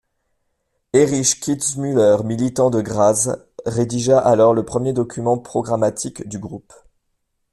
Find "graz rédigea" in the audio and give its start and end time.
2.81-4.17